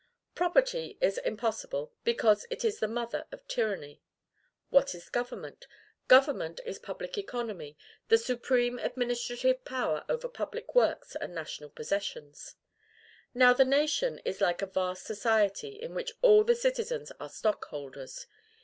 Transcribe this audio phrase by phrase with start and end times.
[0.33, 4.01] Property is impossible, because it is the Mother of Tyranny.
[4.71, 5.67] What is government?
[6.07, 7.77] Government is public economy,
[8.07, 12.55] the supreme administrative power over public works and national possessions.
[13.35, 18.25] Now, the nation is like a vast society in which all the citizens are stockholders.